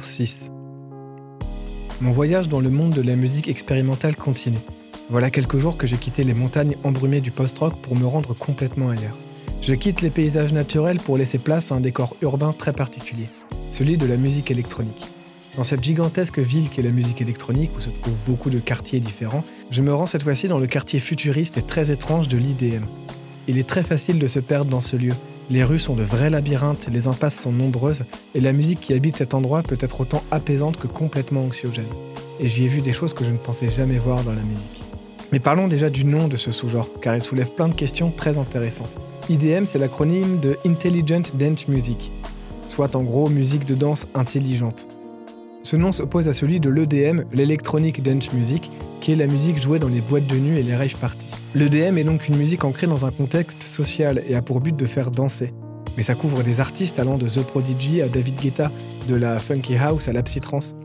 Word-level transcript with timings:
Jour 0.00 0.08
6. 0.08 0.50
Mon 2.00 2.12
voyage 2.12 2.48
dans 2.48 2.60
le 2.60 2.70
monde 2.70 2.94
de 2.94 3.02
la 3.02 3.16
musique 3.16 3.48
expérimentale 3.48 4.16
continue. 4.16 4.56
Voilà 5.10 5.30
quelques 5.30 5.58
jours 5.58 5.76
que 5.76 5.86
j'ai 5.86 5.98
quitté 5.98 6.24
les 6.24 6.32
montagnes 6.32 6.74
embrumées 6.84 7.20
du 7.20 7.30
post-rock 7.30 7.74
pour 7.82 7.98
me 7.98 8.06
rendre 8.06 8.32
complètement 8.32 8.88
ailleurs. 8.88 9.18
Je 9.60 9.74
quitte 9.74 10.00
les 10.00 10.08
paysages 10.08 10.54
naturels 10.54 10.96
pour 10.96 11.18
laisser 11.18 11.36
place 11.36 11.70
à 11.70 11.74
un 11.74 11.80
décor 11.80 12.16
urbain 12.22 12.54
très 12.56 12.72
particulier, 12.72 13.26
celui 13.72 13.98
de 13.98 14.06
la 14.06 14.16
musique 14.16 14.50
électronique. 14.50 15.06
Dans 15.58 15.64
cette 15.64 15.84
gigantesque 15.84 16.38
ville 16.38 16.70
qu'est 16.70 16.80
la 16.80 16.92
musique 16.92 17.20
électronique, 17.20 17.72
où 17.76 17.80
se 17.80 17.90
trouvent 17.90 18.14
beaucoup 18.26 18.48
de 18.48 18.58
quartiers 18.58 19.00
différents, 19.00 19.44
je 19.70 19.82
me 19.82 19.92
rends 19.92 20.06
cette 20.06 20.22
fois-ci 20.22 20.48
dans 20.48 20.58
le 20.58 20.66
quartier 20.66 20.98
futuriste 20.98 21.58
et 21.58 21.62
très 21.62 21.90
étrange 21.90 22.28
de 22.28 22.38
l'IDM. 22.38 22.84
Il 23.48 23.58
est 23.58 23.68
très 23.68 23.82
facile 23.82 24.18
de 24.18 24.28
se 24.28 24.40
perdre 24.40 24.70
dans 24.70 24.80
ce 24.80 24.96
lieu, 24.96 25.12
les 25.50 25.64
rues 25.64 25.80
sont 25.80 25.96
de 25.96 26.04
vrais 26.04 26.30
labyrinthes, 26.30 26.86
les 26.92 27.08
impasses 27.08 27.40
sont 27.40 27.50
nombreuses, 27.50 28.04
et 28.36 28.40
la 28.40 28.52
musique 28.52 28.80
qui 28.80 28.94
habite 28.94 29.16
cet 29.16 29.34
endroit 29.34 29.62
peut 29.62 29.78
être 29.80 30.00
autant 30.00 30.22
apaisante 30.30 30.78
que 30.78 30.86
complètement 30.86 31.40
anxiogène. 31.40 31.84
Et 32.38 32.48
j'y 32.48 32.64
ai 32.64 32.68
vu 32.68 32.80
des 32.80 32.92
choses 32.92 33.14
que 33.14 33.24
je 33.24 33.30
ne 33.30 33.36
pensais 33.36 33.68
jamais 33.68 33.98
voir 33.98 34.22
dans 34.22 34.32
la 34.32 34.42
musique. 34.42 34.82
Mais 35.32 35.40
parlons 35.40 35.66
déjà 35.66 35.90
du 35.90 36.04
nom 36.04 36.28
de 36.28 36.36
ce 36.36 36.52
sous-genre, 36.52 36.88
car 37.02 37.16
il 37.16 37.22
soulève 37.22 37.50
plein 37.50 37.68
de 37.68 37.74
questions 37.74 38.10
très 38.10 38.38
intéressantes. 38.38 38.96
IDM, 39.28 39.64
c'est 39.66 39.78
l'acronyme 39.78 40.38
de 40.40 40.56
Intelligent 40.64 41.22
Dance 41.34 41.66
Music, 41.66 42.10
soit 42.68 42.94
en 42.94 43.02
gros 43.02 43.28
musique 43.28 43.64
de 43.64 43.74
danse 43.74 44.06
intelligente. 44.14 44.86
Ce 45.64 45.76
nom 45.76 45.90
s'oppose 45.90 46.28
à 46.28 46.32
celui 46.32 46.60
de 46.60 46.70
l'EDM, 46.70 47.24
l'Electronic 47.32 48.02
Dance 48.02 48.32
Music, 48.32 48.70
qui 49.00 49.12
est 49.12 49.16
la 49.16 49.26
musique 49.26 49.60
jouée 49.60 49.80
dans 49.80 49.88
les 49.88 50.00
boîtes 50.00 50.26
de 50.26 50.36
nuit 50.36 50.58
et 50.58 50.62
les 50.62 50.76
rave 50.76 50.96
parties. 50.96 51.29
L'EDM 51.54 51.98
est 51.98 52.04
donc 52.04 52.28
une 52.28 52.36
musique 52.36 52.62
ancrée 52.62 52.86
dans 52.86 53.04
un 53.04 53.10
contexte 53.10 53.64
social 53.64 54.22
et 54.28 54.36
a 54.36 54.42
pour 54.42 54.60
but 54.60 54.76
de 54.76 54.86
faire 54.86 55.10
danser. 55.10 55.52
Mais 55.96 56.04
ça 56.04 56.14
couvre 56.14 56.44
des 56.44 56.60
artistes 56.60 57.00
allant 57.00 57.18
de 57.18 57.28
The 57.28 57.42
Prodigy 57.42 58.02
à 58.02 58.08
David 58.08 58.36
Guetta, 58.36 58.70
de 59.08 59.16
la 59.16 59.38
funky 59.40 59.76
house 59.76 60.06
à 60.06 60.12
la 60.12 60.22
psytrance. 60.22 60.76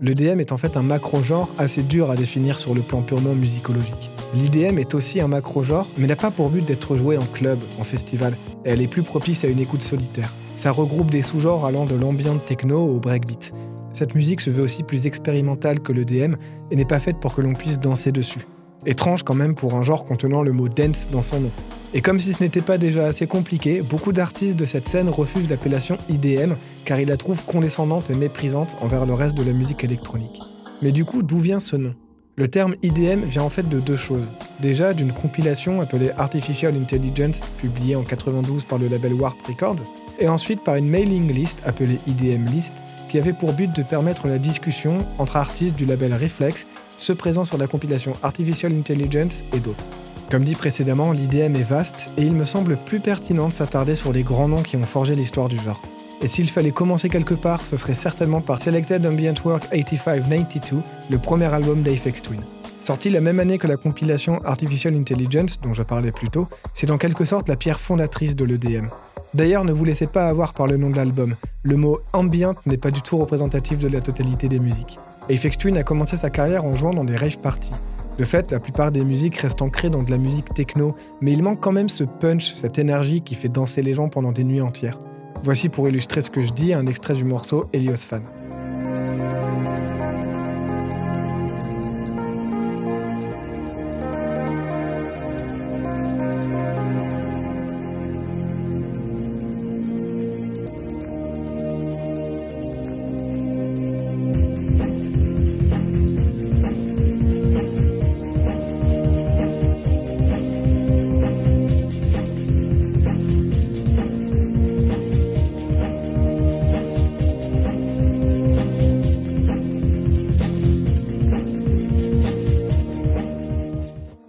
L'EDM 0.00 0.40
est 0.40 0.50
en 0.50 0.56
fait 0.56 0.78
un 0.78 0.82
macro-genre 0.82 1.50
assez 1.58 1.82
dur 1.82 2.10
à 2.10 2.14
définir 2.14 2.58
sur 2.58 2.74
le 2.74 2.80
plan 2.80 3.02
purement 3.02 3.34
musicologique. 3.34 4.10
L'IDM 4.34 4.78
est 4.78 4.94
aussi 4.94 5.20
un 5.20 5.28
macro-genre, 5.28 5.86
mais 5.98 6.06
n'a 6.06 6.16
pas 6.16 6.30
pour 6.30 6.48
but 6.48 6.64
d'être 6.64 6.96
joué 6.96 7.18
en 7.18 7.24
club, 7.26 7.58
en 7.78 7.84
festival, 7.84 8.34
elle 8.64 8.80
est 8.80 8.88
plus 8.88 9.02
propice 9.02 9.44
à 9.44 9.48
une 9.48 9.60
écoute 9.60 9.82
solitaire. 9.82 10.32
Ça 10.56 10.72
regroupe 10.72 11.10
des 11.10 11.22
sous-genres 11.22 11.66
allant 11.66 11.84
de 11.84 11.94
l'ambient 11.94 12.38
techno 12.38 12.76
au 12.76 12.98
breakbeat. 12.98 13.52
Cette 13.92 14.14
musique 14.14 14.40
se 14.40 14.50
veut 14.50 14.62
aussi 14.62 14.82
plus 14.82 15.06
expérimentale 15.06 15.80
que 15.80 15.92
l'EDM 15.92 16.34
et 16.70 16.76
n'est 16.76 16.84
pas 16.84 16.98
faite 16.98 17.20
pour 17.20 17.34
que 17.34 17.42
l'on 17.42 17.52
puisse 17.52 17.78
danser 17.78 18.10
dessus. 18.10 18.46
Étrange 18.86 19.22
quand 19.22 19.34
même 19.34 19.54
pour 19.54 19.74
un 19.74 19.82
genre 19.82 20.04
contenant 20.04 20.42
le 20.42 20.52
mot 20.52 20.68
dance 20.68 21.08
dans 21.10 21.22
son 21.22 21.40
nom. 21.40 21.50
Et 21.94 22.00
comme 22.00 22.20
si 22.20 22.32
ce 22.32 22.42
n'était 22.42 22.60
pas 22.60 22.76
déjà 22.76 23.06
assez 23.06 23.26
compliqué, 23.26 23.80
beaucoup 23.80 24.12
d'artistes 24.12 24.58
de 24.58 24.66
cette 24.66 24.88
scène 24.88 25.08
refusent 25.08 25.48
l'appellation 25.48 25.96
IDM 26.08 26.54
car 26.84 27.00
ils 27.00 27.08
la 27.08 27.16
trouvent 27.16 27.44
condescendante 27.44 28.10
et 28.10 28.14
méprisante 28.14 28.76
envers 28.80 29.06
le 29.06 29.14
reste 29.14 29.36
de 29.36 29.44
la 29.44 29.52
musique 29.52 29.84
électronique. 29.84 30.40
Mais 30.82 30.92
du 30.92 31.04
coup, 31.04 31.22
d'où 31.22 31.38
vient 31.38 31.60
ce 31.60 31.76
nom? 31.76 31.94
Le 32.36 32.48
terme 32.48 32.74
IDM 32.82 33.22
vient 33.24 33.44
en 33.44 33.48
fait 33.48 33.68
de 33.68 33.78
deux 33.78 33.96
choses. 33.96 34.32
Déjà 34.60 34.92
d'une 34.92 35.12
compilation 35.12 35.80
appelée 35.80 36.10
Artificial 36.18 36.74
Intelligence, 36.74 37.40
publiée 37.58 37.94
en 37.94 38.02
92 38.02 38.64
par 38.64 38.78
le 38.78 38.88
label 38.88 39.14
Warp 39.14 39.40
Records, 39.46 39.84
et 40.18 40.28
ensuite 40.28 40.64
par 40.64 40.74
une 40.74 40.88
mailing 40.88 41.32
list 41.32 41.60
appelée 41.64 42.00
IDM 42.08 42.44
List, 42.46 42.72
qui 43.08 43.18
avait 43.18 43.32
pour 43.32 43.52
but 43.52 43.74
de 43.74 43.84
permettre 43.84 44.26
la 44.26 44.38
discussion 44.38 44.98
entre 45.18 45.36
artistes 45.36 45.76
du 45.76 45.86
label 45.86 46.12
Reflex 46.12 46.66
ceux 46.96 47.14
présents 47.14 47.44
sur 47.44 47.58
la 47.58 47.66
compilation 47.66 48.16
Artificial 48.22 48.72
Intelligence 48.72 49.42
et 49.52 49.60
d'autres. 49.60 49.84
Comme 50.30 50.44
dit 50.44 50.54
précédemment, 50.54 51.12
l'IDM 51.12 51.54
est 51.54 51.68
vaste 51.68 52.10
et 52.16 52.22
il 52.22 52.32
me 52.32 52.44
semble 52.44 52.76
plus 52.76 53.00
pertinent 53.00 53.48
de 53.48 53.52
s'attarder 53.52 53.94
sur 53.94 54.12
les 54.12 54.22
grands 54.22 54.48
noms 54.48 54.62
qui 54.62 54.76
ont 54.76 54.82
forgé 54.82 55.14
l'histoire 55.14 55.48
du 55.48 55.58
genre. 55.58 55.80
Et 56.22 56.28
s'il 56.28 56.48
fallait 56.48 56.70
commencer 56.70 57.08
quelque 57.08 57.34
part, 57.34 57.66
ce 57.66 57.76
serait 57.76 57.94
certainement 57.94 58.40
par 58.40 58.62
Selected 58.62 59.04
Ambient 59.04 59.34
Work 59.44 59.68
8592, 59.72 60.80
le 61.10 61.18
premier 61.18 61.52
album 61.52 61.82
d'Aphex 61.82 62.22
Twin. 62.22 62.40
Sorti 62.80 63.10
la 63.10 63.20
même 63.20 63.40
année 63.40 63.58
que 63.58 63.66
la 63.66 63.76
compilation 63.76 64.42
Artificial 64.44 64.94
Intelligence, 64.94 65.60
dont 65.60 65.74
je 65.74 65.82
parlais 65.82 66.12
plus 66.12 66.30
tôt, 66.30 66.48
c'est 66.74 66.90
en 66.90 66.98
quelque 66.98 67.24
sorte 67.24 67.48
la 67.48 67.56
pierre 67.56 67.80
fondatrice 67.80 68.36
de 68.36 68.44
l'EDM. 68.44 68.88
D'ailleurs, 69.34 69.64
ne 69.64 69.72
vous 69.72 69.84
laissez 69.84 70.06
pas 70.06 70.28
avoir 70.28 70.52
par 70.52 70.66
le 70.66 70.76
nom 70.76 70.90
de 70.90 70.96
l'album. 70.96 71.34
Le 71.62 71.76
mot 71.76 71.98
ambient 72.12 72.54
n'est 72.66 72.76
pas 72.76 72.90
du 72.90 73.02
tout 73.02 73.18
représentatif 73.18 73.78
de 73.78 73.88
la 73.88 74.00
totalité 74.00 74.48
des 74.48 74.60
musiques. 74.60 74.98
Aphex 75.30 75.56
Twin 75.56 75.76
a 75.78 75.82
commencé 75.82 76.16
sa 76.16 76.28
carrière 76.28 76.64
en 76.64 76.74
jouant 76.74 76.92
dans 76.92 77.04
des 77.04 77.16
rave 77.16 77.38
parties. 77.38 77.72
De 78.18 78.24
fait, 78.24 78.52
la 78.52 78.60
plupart 78.60 78.92
des 78.92 79.02
musiques 79.02 79.36
restent 79.36 79.62
ancrées 79.62 79.90
dans 79.90 80.02
de 80.02 80.10
la 80.10 80.18
musique 80.18 80.52
techno, 80.54 80.94
mais 81.20 81.32
il 81.32 81.42
manque 81.42 81.60
quand 81.60 81.72
même 81.72 81.88
ce 81.88 82.04
punch, 82.04 82.54
cette 82.54 82.78
énergie 82.78 83.22
qui 83.22 83.34
fait 83.34 83.48
danser 83.48 83.82
les 83.82 83.94
gens 83.94 84.08
pendant 84.08 84.32
des 84.32 84.44
nuits 84.44 84.60
entières. 84.60 84.98
Voici 85.42 85.68
pour 85.68 85.88
illustrer 85.88 86.22
ce 86.22 86.30
que 86.30 86.42
je 86.42 86.52
dis 86.52 86.74
un 86.74 86.86
extrait 86.86 87.14
du 87.14 87.24
morceau 87.24 87.64
Helios 87.72 87.96
Fan. 87.96 88.22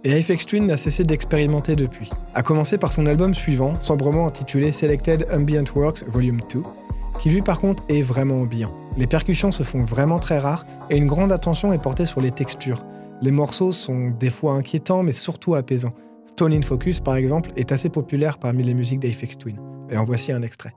Et 0.06 0.16
Aphex 0.16 0.46
Twin 0.46 0.68
n'a 0.68 0.76
cessé 0.76 1.02
d'expérimenter 1.02 1.74
depuis, 1.74 2.08
à 2.32 2.44
commencer 2.44 2.78
par 2.78 2.92
son 2.92 3.06
album 3.06 3.34
suivant, 3.34 3.74
sombrement 3.82 4.28
intitulé 4.28 4.70
Selected 4.70 5.26
Ambient 5.34 5.64
Works 5.74 6.04
Volume 6.06 6.40
2, 6.54 6.62
qui 7.20 7.28
lui 7.28 7.42
par 7.42 7.58
contre 7.58 7.82
est 7.88 8.02
vraiment 8.02 8.42
ambiant. 8.42 8.70
Les 8.96 9.08
percussions 9.08 9.50
se 9.50 9.64
font 9.64 9.82
vraiment 9.82 10.20
très 10.20 10.38
rares 10.38 10.64
et 10.90 10.96
une 10.96 11.08
grande 11.08 11.32
attention 11.32 11.72
est 11.72 11.82
portée 11.82 12.06
sur 12.06 12.20
les 12.20 12.30
textures. 12.30 12.84
Les 13.20 13.32
morceaux 13.32 13.72
sont 13.72 14.10
des 14.10 14.30
fois 14.30 14.52
inquiétants 14.52 15.02
mais 15.02 15.10
surtout 15.10 15.56
apaisants. 15.56 15.94
Stone 16.24 16.52
in 16.52 16.62
Focus 16.62 17.00
par 17.00 17.16
exemple 17.16 17.50
est 17.56 17.72
assez 17.72 17.88
populaire 17.88 18.38
parmi 18.38 18.62
les 18.62 18.74
musiques 18.74 19.00
d'Aphex 19.00 19.36
Twin. 19.38 19.58
Et 19.90 19.96
en 19.96 20.04
voici 20.04 20.30
un 20.30 20.42
extrait. 20.42 20.72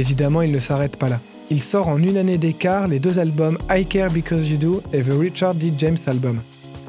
Évidemment, 0.00 0.42
il 0.42 0.52
ne 0.52 0.58
s'arrête 0.58 0.96
pas 0.96 1.08
là. 1.08 1.20
Il 1.50 1.62
sort 1.62 1.88
en 1.88 1.98
une 1.98 2.16
année 2.16 2.38
d'écart 2.38 2.88
les 2.88 2.98
deux 2.98 3.18
albums 3.18 3.58
I 3.70 3.84
Care 3.84 4.10
Because 4.10 4.48
You 4.48 4.56
Do 4.56 4.82
et 4.92 5.02
The 5.02 5.12
Richard 5.18 5.54
D. 5.54 5.72
James 5.78 5.98
Album. 6.06 6.40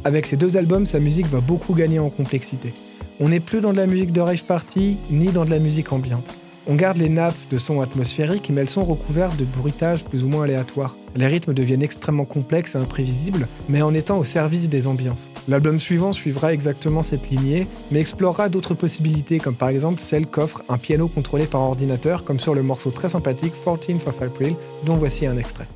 Avec 0.03 0.25
ces 0.25 0.37
deux 0.37 0.55
albums, 0.55 0.85
sa 0.85 0.99
musique 0.99 1.27
va 1.27 1.39
beaucoup 1.39 1.73
gagner 1.73 1.99
en 1.99 2.09
complexité. 2.09 2.73
On 3.19 3.29
n'est 3.29 3.39
plus 3.39 3.61
dans 3.61 3.71
de 3.71 3.77
la 3.77 3.87
musique 3.87 4.13
de 4.13 4.21
rave 4.21 4.43
party, 4.43 4.97
ni 5.09 5.27
dans 5.27 5.45
de 5.45 5.49
la 5.49 5.59
musique 5.59 5.91
ambiante. 5.91 6.35
On 6.67 6.75
garde 6.75 6.97
les 6.97 7.09
nappes 7.09 7.35
de 7.49 7.57
sons 7.57 7.81
atmosphériques, 7.81 8.49
mais 8.51 8.61
elles 8.61 8.69
sont 8.69 8.85
recouvertes 8.85 9.37
de 9.37 9.45
bruitages 9.45 10.03
plus 10.05 10.23
ou 10.23 10.27
moins 10.27 10.43
aléatoires. 10.43 10.95
Les 11.15 11.27
rythmes 11.27 11.53
deviennent 11.53 11.81
extrêmement 11.81 12.25
complexes 12.25 12.75
et 12.75 12.77
imprévisibles, 12.77 13.47
mais 13.67 13.81
en 13.81 13.93
étant 13.93 14.19
au 14.19 14.23
service 14.23 14.69
des 14.69 14.85
ambiances. 14.85 15.31
L'album 15.47 15.79
suivant 15.79 16.13
suivra 16.13 16.53
exactement 16.53 17.01
cette 17.01 17.29
lignée, 17.29 17.67
mais 17.91 17.99
explorera 17.99 18.49
d'autres 18.49 18.75
possibilités, 18.75 19.39
comme 19.39 19.55
par 19.55 19.69
exemple 19.69 19.99
celle 19.99 20.27
qu'offre 20.27 20.63
un 20.69 20.77
piano 20.77 21.07
contrôlé 21.07 21.45
par 21.45 21.61
ordinateur, 21.61 22.23
comme 22.23 22.39
sur 22.39 22.53
le 22.53 22.63
morceau 22.63 22.91
très 22.91 23.09
sympathique 23.09 23.53
14th 23.65 24.07
of 24.07 24.21
April, 24.21 24.55
dont 24.85 24.93
voici 24.93 25.25
un 25.25 25.38
extrait. 25.38 25.67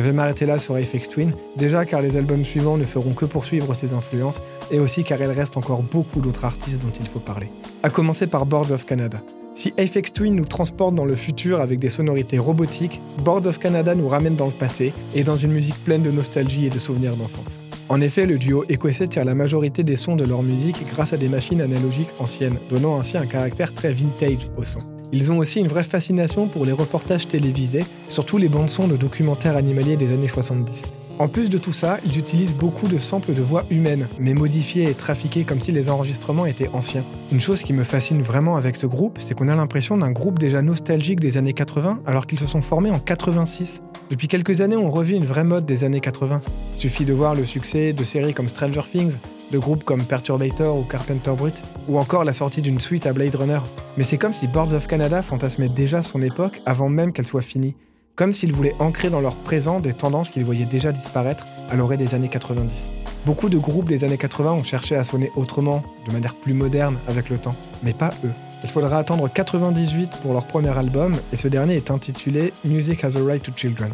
Je 0.00 0.04
vais 0.06 0.12
m'arrêter 0.12 0.46
là 0.46 0.58
sur 0.58 0.76
Aphex 0.76 1.10
Twin, 1.10 1.30
déjà 1.56 1.84
car 1.84 2.00
les 2.00 2.16
albums 2.16 2.42
suivants 2.42 2.78
ne 2.78 2.86
feront 2.86 3.12
que 3.12 3.26
poursuivre 3.26 3.74
ses 3.74 3.92
influences, 3.92 4.40
et 4.70 4.78
aussi 4.78 5.04
car 5.04 5.20
il 5.20 5.26
reste 5.26 5.58
encore 5.58 5.82
beaucoup 5.82 6.22
d'autres 6.22 6.46
artistes 6.46 6.80
dont 6.80 6.92
il 6.98 7.06
faut 7.06 7.18
parler. 7.18 7.48
A 7.82 7.90
commencer 7.90 8.26
par 8.26 8.46
Boards 8.46 8.72
of 8.72 8.86
Canada. 8.86 9.18
Si 9.54 9.74
Aphex 9.76 10.14
Twin 10.14 10.34
nous 10.34 10.46
transporte 10.46 10.94
dans 10.94 11.04
le 11.04 11.14
futur 11.14 11.60
avec 11.60 11.80
des 11.80 11.90
sonorités 11.90 12.38
robotiques, 12.38 12.98
Boards 13.24 13.46
of 13.46 13.58
Canada 13.58 13.94
nous 13.94 14.08
ramène 14.08 14.36
dans 14.36 14.46
le 14.46 14.52
passé 14.52 14.94
et 15.14 15.22
dans 15.22 15.36
une 15.36 15.52
musique 15.52 15.84
pleine 15.84 16.02
de 16.02 16.10
nostalgie 16.10 16.64
et 16.64 16.70
de 16.70 16.78
souvenirs 16.78 17.14
d'enfance. 17.16 17.60
En 17.90 18.00
effet, 18.00 18.24
le 18.24 18.38
duo 18.38 18.64
écossais 18.70 19.06
tire 19.06 19.26
la 19.26 19.34
majorité 19.34 19.82
des 19.82 19.96
sons 19.96 20.16
de 20.16 20.24
leur 20.24 20.42
musique 20.42 20.82
grâce 20.90 21.12
à 21.12 21.18
des 21.18 21.28
machines 21.28 21.60
analogiques 21.60 22.08
anciennes, 22.20 22.56
donnant 22.70 22.98
ainsi 22.98 23.18
un 23.18 23.26
caractère 23.26 23.74
très 23.74 23.92
vintage 23.92 24.48
au 24.56 24.64
son. 24.64 24.80
Ils 25.12 25.32
ont 25.32 25.38
aussi 25.38 25.58
une 25.58 25.68
vraie 25.68 25.82
fascination 25.82 26.46
pour 26.46 26.64
les 26.64 26.72
reportages 26.72 27.26
télévisés, 27.26 27.84
surtout 28.08 28.38
les 28.38 28.48
bandes-sons 28.48 28.86
de 28.86 28.96
documentaires 28.96 29.56
animaliers 29.56 29.96
des 29.96 30.12
années 30.12 30.28
70. 30.28 30.92
En 31.18 31.28
plus 31.28 31.50
de 31.50 31.58
tout 31.58 31.74
ça, 31.74 31.98
ils 32.06 32.16
utilisent 32.18 32.54
beaucoup 32.54 32.88
de 32.88 32.96
samples 32.96 33.34
de 33.34 33.42
voix 33.42 33.64
humaines, 33.70 34.08
mais 34.18 34.32
modifiés 34.32 34.88
et 34.88 34.94
trafiqués 34.94 35.44
comme 35.44 35.60
si 35.60 35.70
les 35.70 35.90
enregistrements 35.90 36.46
étaient 36.46 36.70
anciens. 36.72 37.04
Une 37.30 37.42
chose 37.42 37.62
qui 37.62 37.74
me 37.74 37.84
fascine 37.84 38.22
vraiment 38.22 38.56
avec 38.56 38.76
ce 38.76 38.86
groupe, 38.86 39.18
c'est 39.20 39.34
qu'on 39.34 39.48
a 39.48 39.54
l'impression 39.54 39.98
d'un 39.98 40.12
groupe 40.12 40.38
déjà 40.38 40.62
nostalgique 40.62 41.20
des 41.20 41.36
années 41.36 41.52
80 41.52 41.98
alors 42.06 42.26
qu'ils 42.26 42.40
se 42.40 42.46
sont 42.46 42.62
formés 42.62 42.90
en 42.90 42.98
86. 42.98 43.82
Depuis 44.08 44.28
quelques 44.28 44.62
années, 44.62 44.76
on 44.76 44.90
revit 44.90 45.14
une 45.14 45.26
vraie 45.26 45.44
mode 45.44 45.66
des 45.66 45.84
années 45.84 46.00
80. 46.00 46.40
Il 46.74 46.80
suffit 46.80 47.04
de 47.04 47.12
voir 47.12 47.34
le 47.34 47.44
succès 47.44 47.92
de 47.92 48.02
séries 48.02 48.32
comme 48.32 48.48
Stranger 48.48 48.82
Things, 48.90 49.16
de 49.50 49.58
groupes 49.58 49.84
comme 49.84 50.02
Perturbator 50.04 50.78
ou 50.78 50.82
Carpenter 50.84 51.32
Brut, 51.36 51.62
ou 51.88 51.98
encore 51.98 52.24
la 52.24 52.32
sortie 52.32 52.62
d'une 52.62 52.80
suite 52.80 53.06
à 53.06 53.12
Blade 53.12 53.34
Runner. 53.34 53.60
Mais 53.96 54.04
c'est 54.04 54.18
comme 54.18 54.32
si 54.32 54.46
Boards 54.46 54.74
of 54.74 54.86
Canada 54.86 55.22
fantasmait 55.22 55.68
déjà 55.68 56.02
son 56.02 56.22
époque 56.22 56.60
avant 56.66 56.88
même 56.88 57.12
qu'elle 57.12 57.26
soit 57.26 57.40
finie. 57.40 57.74
Comme 58.16 58.32
s'ils 58.32 58.52
voulaient 58.52 58.74
ancrer 58.78 59.10
dans 59.10 59.20
leur 59.20 59.34
présent 59.34 59.80
des 59.80 59.94
tendances 59.94 60.28
qu'ils 60.28 60.44
voyaient 60.44 60.64
déjà 60.64 60.92
disparaître 60.92 61.46
à 61.70 61.76
l'orée 61.76 61.96
des 61.96 62.14
années 62.14 62.28
90. 62.28 62.90
Beaucoup 63.26 63.48
de 63.48 63.58
groupes 63.58 63.88
des 63.88 64.04
années 64.04 64.18
80 64.18 64.52
ont 64.52 64.64
cherché 64.64 64.96
à 64.96 65.04
sonner 65.04 65.30
autrement, 65.36 65.82
de 66.06 66.12
manière 66.12 66.34
plus 66.34 66.54
moderne 66.54 66.96
avec 67.08 67.28
le 67.28 67.36
temps, 67.36 67.54
mais 67.82 67.92
pas 67.92 68.10
eux. 68.24 68.32
Il 68.62 68.70
faudra 68.70 68.98
attendre 68.98 69.28
98 69.28 70.20
pour 70.22 70.32
leur 70.32 70.44
premier 70.44 70.76
album, 70.76 71.14
et 71.32 71.36
ce 71.36 71.48
dernier 71.48 71.76
est 71.76 71.90
intitulé 71.90 72.52
Music 72.64 73.04
Has 73.04 73.16
a 73.16 73.24
Right 73.24 73.42
to 73.42 73.52
Children. 73.54 73.90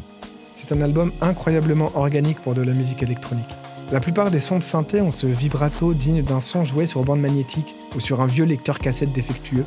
C'est 0.55 0.75
un 0.75 0.81
album 0.81 1.13
incroyablement 1.21 1.91
organique 1.95 2.41
pour 2.41 2.55
de 2.55 2.63
la 2.63 2.73
musique 2.73 3.03
électronique. 3.03 3.55
La 3.93 4.01
plupart 4.01 4.33
des 4.33 4.41
sons 4.41 4.59
de 4.59 4.65
synthé 4.65 5.01
ont 5.01 5.13
ce 5.13 5.29
vibrato 5.29 5.95
digne 5.95 6.23
d'un 6.23 6.41
son 6.41 6.65
joué 6.65 6.89
sur 6.89 7.05
bande 7.05 7.21
magnétique 7.21 7.73
ou 7.95 8.01
sur 8.01 8.21
un 8.21 8.27
vieux 8.27 8.45
lecteur 8.45 8.79
cassette 8.79 9.13
défectueux. 9.13 9.65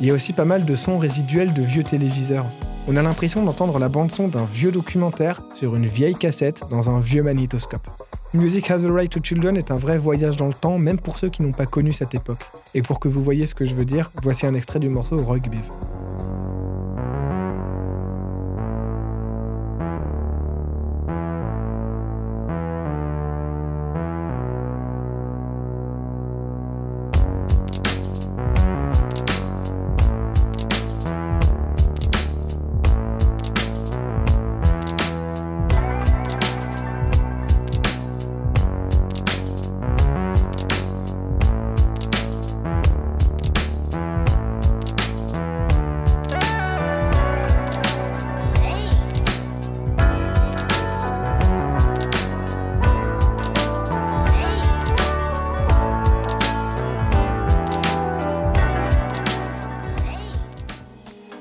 Il 0.00 0.06
y 0.06 0.10
a 0.10 0.14
aussi 0.14 0.34
pas 0.34 0.44
mal 0.44 0.66
de 0.66 0.76
sons 0.76 0.98
résiduels 0.98 1.54
de 1.54 1.62
vieux 1.62 1.82
téléviseurs. 1.82 2.44
On 2.88 2.96
a 2.96 3.02
l'impression 3.02 3.42
d'entendre 3.42 3.78
la 3.78 3.88
bande-son 3.88 4.28
d'un 4.28 4.44
vieux 4.44 4.70
documentaire 4.70 5.40
sur 5.54 5.76
une 5.76 5.86
vieille 5.86 6.14
cassette 6.14 6.64
dans 6.70 6.90
un 6.90 7.00
vieux 7.00 7.22
magnétoscope. 7.22 7.88
Music 8.34 8.70
Has 8.70 8.84
a 8.84 8.92
Right 8.92 9.10
to 9.10 9.20
Children 9.22 9.56
est 9.56 9.70
un 9.70 9.78
vrai 9.78 9.96
voyage 9.96 10.36
dans 10.36 10.48
le 10.48 10.54
temps, 10.54 10.76
même 10.76 10.98
pour 10.98 11.16
ceux 11.16 11.30
qui 11.30 11.42
n'ont 11.42 11.52
pas 11.52 11.66
connu 11.66 11.94
cette 11.94 12.14
époque. 12.14 12.44
Et 12.74 12.82
pour 12.82 13.00
que 13.00 13.08
vous 13.08 13.24
voyez 13.24 13.46
ce 13.46 13.54
que 13.54 13.64
je 13.64 13.74
veux 13.74 13.86
dire, 13.86 14.10
voici 14.22 14.44
un 14.44 14.54
extrait 14.54 14.80
du 14.80 14.90
morceau 14.90 15.16
Rugby. 15.16 15.60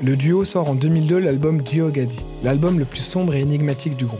Le 0.05 0.17
duo 0.17 0.43
sort 0.43 0.69
en 0.69 0.75
2002 0.75 1.17
l'album 1.17 1.61
Diogadi, 1.61 2.19
l'album 2.43 2.77
le 2.77 2.83
plus 2.83 2.99
sombre 2.99 3.35
et 3.35 3.39
énigmatique 3.39 3.95
du 3.95 4.05
groupe. 4.05 4.19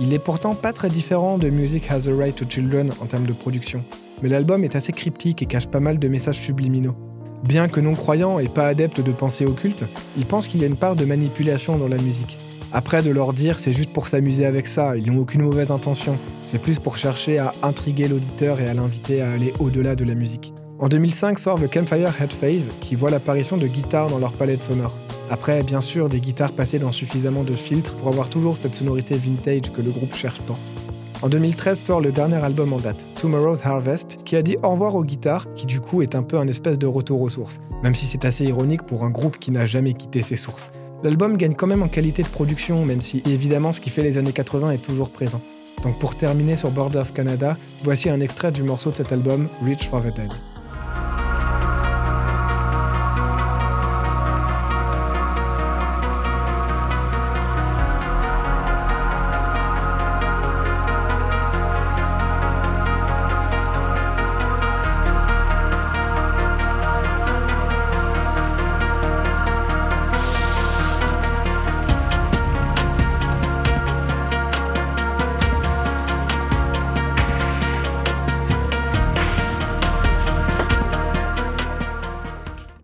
Il 0.00 0.12
est 0.12 0.18
pourtant 0.18 0.56
pas 0.56 0.72
très 0.72 0.88
différent 0.88 1.38
de 1.38 1.48
Music 1.48 1.88
Has 1.92 2.08
a 2.08 2.12
Right 2.12 2.34
to 2.34 2.44
Children 2.48 2.90
en 3.00 3.06
termes 3.06 3.26
de 3.26 3.32
production, 3.32 3.84
mais 4.20 4.28
l'album 4.28 4.64
est 4.64 4.74
assez 4.74 4.90
cryptique 4.90 5.40
et 5.40 5.46
cache 5.46 5.68
pas 5.68 5.78
mal 5.78 6.00
de 6.00 6.08
messages 6.08 6.40
subliminaux. 6.40 6.96
Bien 7.44 7.68
que 7.68 7.78
non 7.78 7.94
croyant 7.94 8.40
et 8.40 8.48
pas 8.48 8.66
adepte 8.66 9.00
de 9.00 9.12
pensée 9.12 9.46
occulte, 9.46 9.84
ils 10.18 10.26
pensent 10.26 10.48
qu'il 10.48 10.60
y 10.60 10.64
a 10.64 10.66
une 10.66 10.74
part 10.74 10.96
de 10.96 11.04
manipulation 11.04 11.78
dans 11.78 11.88
la 11.88 11.98
musique. 11.98 12.36
Après 12.72 13.04
de 13.04 13.10
leur 13.10 13.32
dire 13.32 13.60
c'est 13.60 13.72
juste 13.72 13.92
pour 13.92 14.08
s'amuser 14.08 14.44
avec 14.44 14.66
ça, 14.66 14.96
ils 14.96 15.06
n'ont 15.06 15.20
aucune 15.20 15.42
mauvaise 15.42 15.70
intention, 15.70 16.18
c'est 16.48 16.60
plus 16.60 16.80
pour 16.80 16.96
chercher 16.96 17.38
à 17.38 17.52
intriguer 17.62 18.08
l'auditeur 18.08 18.60
et 18.60 18.68
à 18.68 18.74
l'inviter 18.74 19.22
à 19.22 19.30
aller 19.30 19.52
au-delà 19.60 19.94
de 19.94 20.04
la 20.04 20.14
musique. 20.14 20.52
En 20.82 20.88
2005 20.88 21.38
sort 21.38 21.60
The 21.60 21.72
Campfire 21.72 22.12
Head 22.20 22.32
Phase, 22.32 22.64
qui 22.80 22.96
voit 22.96 23.12
l'apparition 23.12 23.56
de 23.56 23.68
guitares 23.68 24.08
dans 24.08 24.18
leur 24.18 24.32
palette 24.32 24.62
sonore. 24.62 24.92
Après, 25.30 25.62
bien 25.62 25.80
sûr, 25.80 26.08
des 26.08 26.18
guitares 26.18 26.50
passées 26.50 26.80
dans 26.80 26.90
suffisamment 26.90 27.44
de 27.44 27.52
filtres 27.52 27.94
pour 27.94 28.08
avoir 28.08 28.28
toujours 28.28 28.56
cette 28.60 28.74
sonorité 28.74 29.14
vintage 29.14 29.70
que 29.72 29.80
le 29.80 29.92
groupe 29.92 30.12
cherche 30.12 30.40
tant. 30.44 30.58
En 31.22 31.28
2013 31.28 31.78
sort 31.78 32.00
le 32.00 32.10
dernier 32.10 32.42
album 32.42 32.72
en 32.72 32.80
date, 32.80 32.96
Tomorrow's 33.20 33.60
Harvest, 33.62 34.24
qui 34.24 34.34
a 34.34 34.42
dit 34.42 34.56
au 34.60 34.70
revoir 34.70 34.96
aux 34.96 35.04
guitares, 35.04 35.46
qui 35.54 35.66
du 35.66 35.80
coup 35.80 36.02
est 36.02 36.16
un 36.16 36.24
peu 36.24 36.36
un 36.36 36.48
espèce 36.48 36.80
de 36.80 36.88
retour 36.88 37.20
aux 37.20 37.28
sources, 37.28 37.60
même 37.84 37.94
si 37.94 38.06
c'est 38.06 38.24
assez 38.24 38.44
ironique 38.44 38.82
pour 38.82 39.04
un 39.04 39.10
groupe 39.10 39.38
qui 39.38 39.52
n'a 39.52 39.66
jamais 39.66 39.94
quitté 39.94 40.22
ses 40.22 40.34
sources. 40.34 40.72
L'album 41.04 41.36
gagne 41.36 41.54
quand 41.54 41.68
même 41.68 41.84
en 41.84 41.88
qualité 41.88 42.24
de 42.24 42.28
production, 42.28 42.84
même 42.84 43.02
si 43.02 43.22
évidemment 43.24 43.70
ce 43.70 43.80
qui 43.80 43.90
fait 43.90 44.02
les 44.02 44.18
années 44.18 44.32
80 44.32 44.72
est 44.72 44.84
toujours 44.84 45.10
présent. 45.10 45.40
Donc 45.84 45.96
pour 46.00 46.16
terminer 46.16 46.56
sur 46.56 46.72
Board 46.72 46.96
of 46.96 47.12
Canada, 47.12 47.56
voici 47.84 48.10
un 48.10 48.20
extrait 48.20 48.50
du 48.50 48.64
morceau 48.64 48.90
de 48.90 48.96
cet 48.96 49.12
album, 49.12 49.46
Reach 49.64 49.88
for 49.88 50.02
the 50.02 50.12
Dead. 50.16 50.32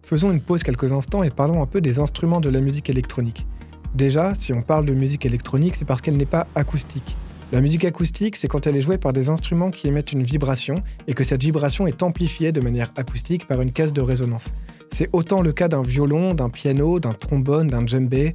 Faisons 0.08 0.30
une 0.30 0.40
pause 0.40 0.62
quelques 0.62 0.94
instants 0.94 1.22
et 1.22 1.28
parlons 1.28 1.62
un 1.62 1.66
peu 1.66 1.82
des 1.82 1.98
instruments 1.98 2.40
de 2.40 2.48
la 2.48 2.62
musique 2.62 2.88
électronique. 2.88 3.46
Déjà, 3.94 4.32
si 4.34 4.54
on 4.54 4.62
parle 4.62 4.86
de 4.86 4.94
musique 4.94 5.26
électronique, 5.26 5.76
c'est 5.76 5.84
parce 5.84 6.00
qu'elle 6.00 6.16
n'est 6.16 6.24
pas 6.24 6.46
acoustique. 6.54 7.18
La 7.52 7.60
musique 7.60 7.84
acoustique, 7.84 8.36
c'est 8.36 8.48
quand 8.48 8.66
elle 8.66 8.76
est 8.76 8.80
jouée 8.80 8.96
par 8.96 9.12
des 9.12 9.28
instruments 9.28 9.70
qui 9.70 9.86
émettent 9.86 10.12
une 10.12 10.22
vibration 10.22 10.76
et 11.08 11.12
que 11.12 11.24
cette 11.24 11.42
vibration 11.42 11.86
est 11.86 12.02
amplifiée 12.02 12.52
de 12.52 12.62
manière 12.62 12.90
acoustique 12.96 13.46
par 13.46 13.60
une 13.60 13.70
caisse 13.70 13.92
de 13.92 14.00
résonance. 14.00 14.54
C'est 14.90 15.10
autant 15.12 15.42
le 15.42 15.52
cas 15.52 15.68
d'un 15.68 15.82
violon, 15.82 16.32
d'un 16.32 16.48
piano, 16.48 17.00
d'un 17.00 17.12
trombone, 17.12 17.66
d'un 17.66 17.86
djembé, 17.86 18.32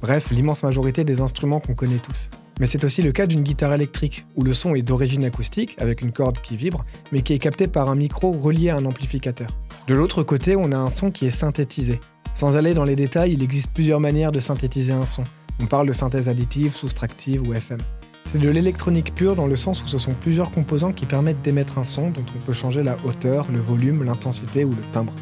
bref, 0.00 0.30
l'immense 0.30 0.62
majorité 0.62 1.02
des 1.02 1.20
instruments 1.20 1.58
qu'on 1.58 1.74
connaît 1.74 1.98
tous. 1.98 2.30
Mais 2.60 2.66
c'est 2.66 2.84
aussi 2.84 3.02
le 3.02 3.10
cas 3.10 3.26
d'une 3.26 3.42
guitare 3.42 3.74
électrique, 3.74 4.26
où 4.36 4.44
le 4.44 4.54
son 4.54 4.76
est 4.76 4.82
d'origine 4.82 5.24
acoustique, 5.24 5.74
avec 5.80 6.02
une 6.02 6.12
corde 6.12 6.40
qui 6.40 6.56
vibre, 6.56 6.84
mais 7.10 7.22
qui 7.22 7.32
est 7.32 7.40
capté 7.40 7.66
par 7.66 7.90
un 7.90 7.96
micro 7.96 8.30
relié 8.30 8.70
à 8.70 8.76
un 8.76 8.84
amplificateur. 8.84 9.48
De 9.86 9.94
l'autre 9.94 10.24
côté, 10.24 10.56
on 10.56 10.72
a 10.72 10.76
un 10.76 10.90
son 10.90 11.12
qui 11.12 11.26
est 11.26 11.30
synthétisé. 11.30 12.00
Sans 12.34 12.56
aller 12.56 12.74
dans 12.74 12.82
les 12.82 12.96
détails, 12.96 13.34
il 13.34 13.42
existe 13.44 13.70
plusieurs 13.70 14.00
manières 14.00 14.32
de 14.32 14.40
synthétiser 14.40 14.92
un 14.92 15.06
son. 15.06 15.22
On 15.60 15.66
parle 15.66 15.86
de 15.86 15.92
synthèse 15.92 16.28
additive, 16.28 16.74
soustractive 16.74 17.46
ou 17.46 17.54
FM. 17.54 17.78
C'est 18.24 18.40
de 18.40 18.50
l'électronique 18.50 19.14
pure 19.14 19.36
dans 19.36 19.46
le 19.46 19.54
sens 19.54 19.84
où 19.84 19.86
ce 19.86 19.98
sont 19.98 20.14
plusieurs 20.20 20.50
composants 20.50 20.92
qui 20.92 21.06
permettent 21.06 21.40
d'émettre 21.42 21.78
un 21.78 21.84
son 21.84 22.10
dont 22.10 22.24
on 22.36 22.44
peut 22.44 22.52
changer 22.52 22.82
la 22.82 22.96
hauteur, 23.04 23.46
le 23.52 23.60
volume, 23.60 24.02
l'intensité 24.02 24.64
ou 24.64 24.70
le 24.70 24.82
timbre. 24.90 25.12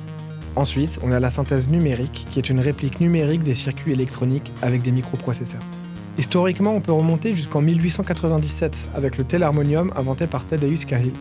Ensuite, 0.56 0.98
on 1.02 1.12
a 1.12 1.20
la 1.20 1.28
synthèse 1.28 1.68
numérique, 1.68 2.26
qui 2.30 2.38
est 2.38 2.48
une 2.48 2.60
réplique 2.60 3.00
numérique 3.00 3.42
des 3.42 3.54
circuits 3.54 3.92
électroniques 3.92 4.50
avec 4.62 4.80
des 4.80 4.92
microprocesseurs. 4.92 5.62
Historiquement, 6.16 6.74
on 6.74 6.80
peut 6.80 6.92
remonter 6.92 7.34
jusqu'en 7.34 7.60
1897 7.60 8.88
avec 8.94 9.18
le 9.18 9.24
telharmonium 9.24 9.92
inventé 9.94 10.26
par 10.26 10.46
Tadeusz 10.46 10.86
Cahill. 10.86 11.12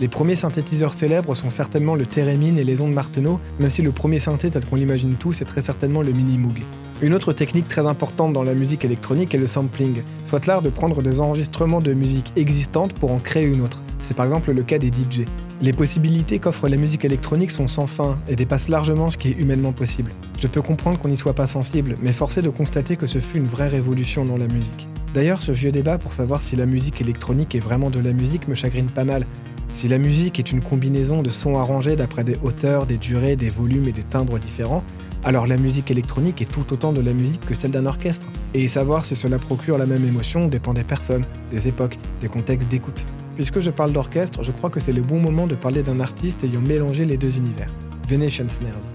Les 0.00 0.08
premiers 0.08 0.36
synthétiseurs 0.36 0.94
célèbres 0.94 1.34
sont 1.34 1.50
certainement 1.50 1.94
le 1.94 2.06
Theremin 2.06 2.56
et 2.56 2.64
les 2.64 2.80
ondes 2.80 2.92
Martenot, 2.92 3.38
même 3.60 3.70
si 3.70 3.82
le 3.82 3.92
premier 3.92 4.18
synthé 4.18 4.50
qu'on 4.68 4.76
l'imagine 4.76 5.14
tous 5.14 5.42
est 5.42 5.44
très 5.44 5.60
certainement 5.60 6.02
le 6.02 6.12
Mini 6.12 6.38
Moog. 6.38 6.62
Une 7.02 7.14
autre 7.14 7.32
technique 7.32 7.68
très 7.68 7.86
importante 7.86 8.32
dans 8.32 8.42
la 8.42 8.54
musique 8.54 8.84
électronique 8.84 9.34
est 9.34 9.38
le 9.38 9.46
sampling, 9.46 10.02
soit 10.24 10.46
l'art 10.46 10.62
de 10.62 10.70
prendre 10.70 11.02
des 11.02 11.20
enregistrements 11.20 11.80
de 11.80 11.92
musique 11.92 12.32
existantes 12.36 12.94
pour 12.94 13.12
en 13.12 13.18
créer 13.18 13.44
une 13.44 13.60
autre. 13.60 13.82
C'est 14.02 14.14
par 14.14 14.26
exemple 14.26 14.52
le 14.52 14.62
cas 14.62 14.78
des 14.78 14.88
DJ. 14.88 15.24
Les 15.60 15.72
possibilités 15.72 16.38
qu'offre 16.38 16.68
la 16.68 16.76
musique 16.76 17.04
électronique 17.04 17.52
sont 17.52 17.68
sans 17.68 17.86
fin 17.86 18.18
et 18.28 18.34
dépassent 18.34 18.68
largement 18.68 19.08
ce 19.08 19.16
qui 19.16 19.28
est 19.28 19.38
humainement 19.38 19.72
possible. 19.72 20.10
Je 20.40 20.48
peux 20.48 20.62
comprendre 20.62 20.98
qu'on 20.98 21.08
n'y 21.08 21.16
soit 21.16 21.34
pas 21.34 21.46
sensible, 21.46 21.94
mais 22.02 22.12
force 22.12 22.38
de 22.38 22.48
constater 22.48 22.96
que 22.96 23.06
ce 23.06 23.20
fut 23.20 23.38
une 23.38 23.46
vraie 23.46 23.68
révolution 23.68 24.24
dans 24.24 24.36
la 24.36 24.48
musique. 24.48 24.88
D'ailleurs, 25.14 25.42
ce 25.42 25.52
vieux 25.52 25.72
débat 25.72 25.98
pour 25.98 26.12
savoir 26.14 26.42
si 26.42 26.56
la 26.56 26.64
musique 26.64 27.00
électronique 27.00 27.54
est 27.54 27.60
vraiment 27.60 27.90
de 27.90 28.00
la 28.00 28.12
musique 28.12 28.48
me 28.48 28.54
chagrine 28.54 28.86
pas 28.86 29.04
mal, 29.04 29.26
si 29.68 29.88
la 29.88 29.98
musique 29.98 30.38
est 30.38 30.52
une 30.52 30.62
combinaison 30.62 31.22
de 31.22 31.30
sons 31.30 31.58
arrangés 31.58 31.96
d'après 31.96 32.24
des 32.24 32.36
hauteurs, 32.42 32.86
des 32.86 32.98
durées, 32.98 33.36
des 33.36 33.50
volumes 33.50 33.88
et 33.88 33.92
des 33.92 34.02
timbres 34.02 34.38
différents, 34.38 34.82
alors 35.24 35.46
la 35.46 35.56
musique 35.56 35.90
électronique 35.90 36.42
est 36.42 36.50
tout 36.50 36.72
autant 36.72 36.92
de 36.92 37.00
la 37.00 37.12
musique 37.12 37.44
que 37.44 37.54
celle 37.54 37.70
d'un 37.70 37.86
orchestre. 37.86 38.26
Et 38.54 38.68
savoir 38.68 39.04
si 39.04 39.16
cela 39.16 39.38
procure 39.38 39.78
la 39.78 39.86
même 39.86 40.04
émotion 40.06 40.46
dépend 40.46 40.74
des 40.74 40.84
personnes, 40.84 41.24
des 41.50 41.68
époques, 41.68 41.98
des 42.20 42.28
contextes 42.28 42.68
d'écoute. 42.68 43.06
Puisque 43.34 43.60
je 43.60 43.70
parle 43.70 43.92
d'orchestre, 43.92 44.42
je 44.42 44.52
crois 44.52 44.68
que 44.68 44.80
c'est 44.80 44.92
le 44.92 45.02
bon 45.02 45.20
moment 45.20 45.46
de 45.46 45.54
parler 45.54 45.82
d'un 45.82 46.00
artiste 46.00 46.44
ayant 46.44 46.60
mélangé 46.60 47.04
les 47.04 47.16
deux 47.16 47.36
univers, 47.36 47.72
Venetian 48.08 48.48
Snares. 48.48 48.92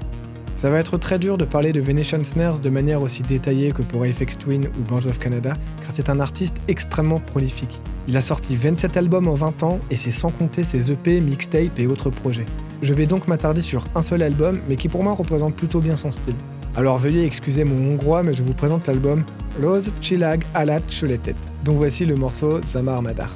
Ça 0.58 0.72
va 0.72 0.80
être 0.80 0.98
très 0.98 1.20
dur 1.20 1.38
de 1.38 1.46
parler 1.46 1.72
de 1.72 1.80
Venetian 1.80 2.24
Snares 2.24 2.60
de 2.60 2.72
manière 2.72 3.04
aussi 3.04 3.22
détaillée 3.22 3.72
que 3.72 3.84
pour 3.84 4.04
Apex 4.04 4.40
Twin 4.40 4.66
ou 4.66 4.82
Birds 4.90 5.06
of 5.06 5.20
Canada, 5.20 5.54
car 5.82 5.92
c'est 5.94 6.10
un 6.10 6.20
artiste 6.20 6.56
extrêmement 6.68 7.20
prolifique. 7.20 7.80
Il 8.08 8.18
a 8.18 8.24
sorti 8.24 8.56
27 8.56 8.98
albums 8.98 9.28
en 9.28 9.36
20 9.36 9.62
ans 9.62 9.80
et 9.92 9.96
c'est 9.96 10.10
sans 10.10 10.32
compter 10.32 10.64
ses 10.64 10.92
EP, 10.92 11.22
mixtapes 11.22 11.78
et 11.78 11.86
autres 11.86 12.10
projets. 12.10 12.48
Je 12.82 12.96
vais 12.96 13.06
donc 13.06 13.28
m'attarder 13.28 13.62
sur 13.62 13.86
un 13.94 14.02
seul 14.02 14.24
album, 14.24 14.58
mais 14.68 14.78
qui 14.78 14.90
pour 14.90 15.04
moi 15.04 15.14
représente 15.14 15.56
plutôt 15.56 15.80
bien 15.80 15.96
son 15.96 16.10
style. 16.10 16.36
Alors 16.76 16.98
veuillez 16.98 17.24
excuser 17.24 17.64
mon 17.64 17.94
hongrois, 17.94 18.24
mais 18.24 18.34
je 18.34 18.42
vous 18.42 18.54
présente 18.56 18.88
l'album 18.88 19.24
Rose 19.62 19.92
Chilag 20.02 20.44
Alat 20.56 20.82
Chuletet, 20.90 21.36
dont 21.66 21.76
voici 21.76 22.04
le 22.04 22.16
morceau 22.16 22.64
Samar 22.64 23.04
Madar. 23.04 23.30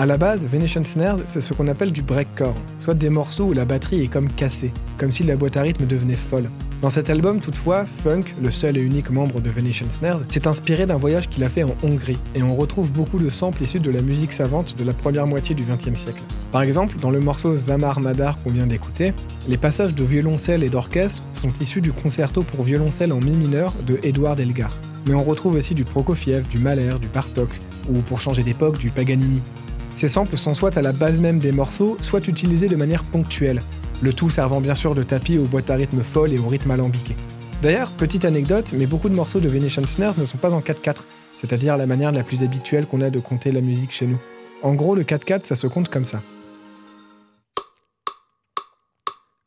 À 0.00 0.06
la 0.06 0.16
base, 0.16 0.46
Venetian 0.46 0.82
Snares, 0.82 1.18
c'est 1.26 1.42
ce 1.42 1.52
qu'on 1.52 1.68
appelle 1.68 1.92
du 1.92 2.00
breakcore, 2.00 2.54
soit 2.78 2.94
des 2.94 3.10
morceaux 3.10 3.44
où 3.44 3.52
la 3.52 3.66
batterie 3.66 4.04
est 4.04 4.08
comme 4.08 4.32
cassée, 4.32 4.72
comme 4.96 5.10
si 5.10 5.24
la 5.24 5.36
boîte 5.36 5.58
à 5.58 5.60
rythme 5.60 5.84
devenait 5.84 6.16
folle. 6.16 6.48
Dans 6.80 6.88
cet 6.88 7.10
album, 7.10 7.38
toutefois, 7.38 7.84
Funk, 7.84 8.22
le 8.42 8.50
seul 8.50 8.78
et 8.78 8.80
unique 8.80 9.10
membre 9.10 9.42
de 9.42 9.50
Venetian 9.50 9.90
Snares, 9.90 10.22
s'est 10.30 10.48
inspiré 10.48 10.86
d'un 10.86 10.96
voyage 10.96 11.28
qu'il 11.28 11.44
a 11.44 11.50
fait 11.50 11.64
en 11.64 11.76
Hongrie, 11.82 12.16
et 12.34 12.42
on 12.42 12.56
retrouve 12.56 12.90
beaucoup 12.90 13.18
de 13.18 13.28
samples 13.28 13.62
issus 13.62 13.78
de 13.78 13.90
la 13.90 14.00
musique 14.00 14.32
savante 14.32 14.74
de 14.74 14.84
la 14.84 14.94
première 14.94 15.26
moitié 15.26 15.54
du 15.54 15.64
XXe 15.64 16.00
siècle. 16.00 16.22
Par 16.50 16.62
exemple, 16.62 16.96
dans 16.98 17.10
le 17.10 17.20
morceau 17.20 17.54
Zamar 17.54 18.00
Madar 18.00 18.42
qu'on 18.42 18.52
vient 18.52 18.66
d'écouter, 18.66 19.12
les 19.48 19.58
passages 19.58 19.94
de 19.94 20.04
violoncelle 20.04 20.64
et 20.64 20.70
d'orchestre 20.70 21.22
sont 21.34 21.52
issus 21.60 21.82
du 21.82 21.92
concerto 21.92 22.42
pour 22.42 22.64
violoncelle 22.64 23.12
en 23.12 23.20
mi 23.20 23.36
mineur 23.36 23.74
de 23.86 23.98
Edouard 24.02 24.40
Elgar. 24.40 24.80
Mais 25.06 25.12
on 25.12 25.24
retrouve 25.24 25.56
aussi 25.56 25.74
du 25.74 25.84
Prokofiev, 25.84 26.48
du 26.48 26.58
Mahler, 26.58 26.94
du 26.98 27.08
Bartok, 27.08 27.50
ou 27.90 28.00
pour 28.00 28.18
changer 28.18 28.42
d'époque, 28.42 28.78
du 28.78 28.88
Paganini. 28.88 29.42
Ces 29.94 30.08
samples 30.08 30.36
sont 30.36 30.54
soit 30.54 30.76
à 30.76 30.82
la 30.82 30.92
base 30.92 31.20
même 31.20 31.38
des 31.38 31.52
morceaux, 31.52 31.96
soit 32.00 32.26
utilisés 32.28 32.68
de 32.68 32.76
manière 32.76 33.04
ponctuelle, 33.04 33.60
le 34.02 34.12
tout 34.12 34.30
servant 34.30 34.60
bien 34.60 34.74
sûr 34.74 34.94
de 34.94 35.02
tapis 35.02 35.38
aux 35.38 35.44
boîtes 35.44 35.70
à 35.70 35.74
rythme 35.74 36.02
folles 36.02 36.32
et 36.32 36.38
au 36.38 36.48
rythme 36.48 36.70
alambiqué. 36.70 37.16
D'ailleurs, 37.62 37.92
petite 37.92 38.24
anecdote, 38.24 38.72
mais 38.72 38.86
beaucoup 38.86 39.10
de 39.10 39.14
morceaux 39.14 39.40
de 39.40 39.48
Venetian 39.48 39.86
Snares 39.86 40.18
ne 40.18 40.24
sont 40.24 40.38
pas 40.38 40.54
en 40.54 40.60
4-4, 40.60 41.02
c'est-à-dire 41.34 41.76
la 41.76 41.86
manière 41.86 42.12
la 42.12 42.24
plus 42.24 42.42
habituelle 42.42 42.86
qu'on 42.86 43.02
a 43.02 43.10
de 43.10 43.20
compter 43.20 43.52
la 43.52 43.60
musique 43.60 43.92
chez 43.92 44.06
nous. 44.06 44.18
En 44.62 44.74
gros, 44.74 44.94
le 44.94 45.04
4-4, 45.04 45.44
ça 45.44 45.56
se 45.56 45.66
compte 45.66 45.90
comme 45.90 46.06
ça. 46.06 46.22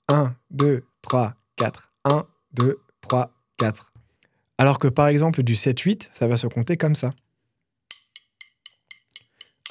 1, 0.10 0.36
2, 0.52 0.84
3, 1.02 1.34
4. 1.56 1.90
1, 2.06 2.26
2, 2.54 2.80
3, 3.02 3.32
4. 3.58 3.94
Alors 4.60 4.78
que 4.78 4.88
par 4.88 5.08
exemple 5.08 5.42
du 5.42 5.56
7-8, 5.56 6.10
ça 6.14 6.28
va 6.28 6.38
se 6.38 6.46
compter 6.46 6.78
comme 6.78 6.94
ça. 6.96 7.14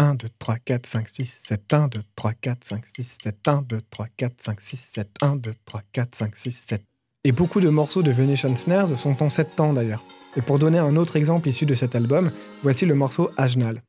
1, 0.03 0.15
2, 0.17 0.29
3, 0.39 0.59
4, 0.59 0.87
5, 0.87 1.09
6, 1.09 1.41
7, 1.45 1.73
1, 1.73 1.89
2, 1.89 2.01
3, 2.17 2.33
4, 2.35 2.65
5, 2.65 2.85
6, 2.97 3.19
7, 3.23 3.49
1, 3.49 3.63
2, 3.63 3.81
3, 3.89 4.07
4, 4.17 4.35
5, 4.41 4.61
6, 4.61 4.91
7, 4.95 5.09
1, 5.23 5.37
2, 5.37 5.53
3, 5.65 5.83
4, 5.93 6.15
5, 6.15 6.37
6, 6.37 6.53
7. 6.53 6.83
Et 7.25 7.31
beaucoup 7.31 7.61
de 7.61 7.69
morceaux 7.69 8.03
de 8.03 8.11
Venetian 8.11 8.57
Snares 8.57 8.97
sont 8.97 9.23
en 9.23 9.29
7 9.29 9.55
temps 9.55 9.73
d'ailleurs. 9.73 10.05
Et 10.35 10.43
pour 10.43 10.59
donner 10.59 10.79
un 10.79 10.97
autre 10.97 11.15
exemple 11.15 11.49
issu 11.49 11.67
de 11.67 11.75
cet 11.75 11.95
album, 11.95 12.33
voici 12.65 12.85
le 12.85 12.97
morceau 12.97 13.31
Ajnal. 13.37 13.83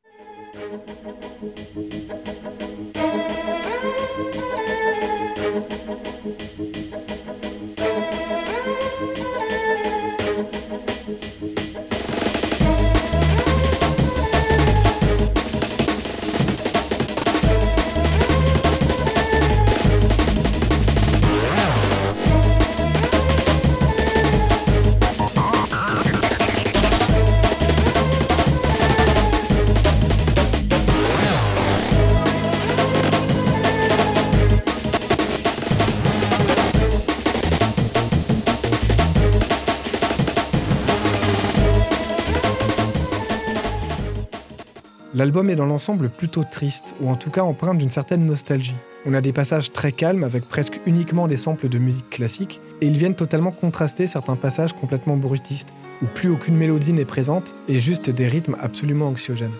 L'album 45.16 45.48
est 45.48 45.54
dans 45.54 45.66
l'ensemble 45.66 46.10
plutôt 46.10 46.42
triste, 46.42 46.96
ou 47.00 47.08
en 47.08 47.14
tout 47.14 47.30
cas 47.30 47.42
empreint 47.42 47.74
d'une 47.74 47.88
certaine 47.88 48.26
nostalgie. 48.26 48.74
On 49.06 49.14
a 49.14 49.20
des 49.20 49.32
passages 49.32 49.72
très 49.72 49.92
calmes 49.92 50.24
avec 50.24 50.48
presque 50.48 50.80
uniquement 50.86 51.28
des 51.28 51.36
samples 51.36 51.68
de 51.68 51.78
musique 51.78 52.10
classique, 52.10 52.60
et 52.80 52.88
ils 52.88 52.98
viennent 52.98 53.14
totalement 53.14 53.52
contraster 53.52 54.08
certains 54.08 54.34
passages 54.34 54.72
complètement 54.72 55.16
bruitistes, 55.16 55.72
où 56.02 56.06
plus 56.06 56.30
aucune 56.30 56.56
mélodie 56.56 56.92
n'est 56.92 57.04
présente 57.04 57.54
et 57.68 57.78
juste 57.78 58.10
des 58.10 58.26
rythmes 58.26 58.56
absolument 58.60 59.06
anxiogènes. 59.06 59.54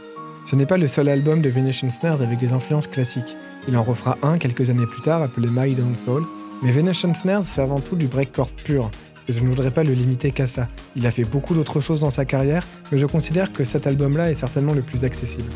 Ce 0.45 0.57
n'est 0.57 0.67
pas 0.67 0.77
le 0.77 0.89
seul 0.89 1.09
album 1.09 1.41
de 1.41 1.51
Venetian 1.51 1.89
Snares 1.89 2.21
avec 2.21 2.39
des 2.39 2.53
influences 2.53 2.89
classiques. 2.89 3.37
Il 3.69 3.77
en 3.77 3.85
refera 3.85 4.19
un 4.23 4.39
quelques 4.39 4.71
années 4.71 4.87
plus 4.87 5.03
tard 5.03 5.23
appelé 5.23 5.47
My 5.49 5.77
Downfall, 5.77 6.25
mais 6.65 6.73
Venetian 6.73 7.15
Snares 7.15 7.45
c'est 7.45 7.63
avant 7.63 7.79
tout 7.79 7.95
du 7.95 8.09
breakcore 8.09 8.51
pur, 8.51 8.91
et 9.29 9.33
je 9.33 9.41
ne 9.41 9.49
voudrais 9.49 9.71
pas 9.71 9.85
le 9.85 9.93
limiter 9.93 10.31
qu'à 10.31 10.47
ça. 10.47 10.69
Il 10.97 11.07
a 11.07 11.11
fait 11.11 11.25
beaucoup 11.25 11.55
d'autres 11.55 11.81
choses 11.81 12.01
dans 12.01 12.11
sa 12.11 12.25
carrière, 12.25 12.67
mais 12.91 12.99
je 12.99 13.07
considère 13.07 13.53
que 13.53 13.65
cet 13.65 13.87
album-là 13.87 14.31
est 14.31 14.35
certainement 14.35 14.75
le 14.75 14.83
plus 14.83 15.05
accessible. 15.05 15.51